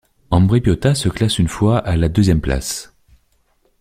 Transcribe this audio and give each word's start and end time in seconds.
Ambrì-Piotta 0.31 0.95
se 0.95 1.09
classe 1.09 1.37
une 1.37 1.47
fois 1.47 1.77
à 1.77 1.95
la 1.95 2.09
deuxième 2.09 2.41
place. 2.41 2.91